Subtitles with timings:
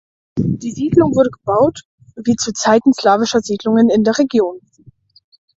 [0.39, 1.81] Die Siedlung wurde gebaut
[2.15, 4.59] wie zu Zeiten slawischer Siedlungen in der Region.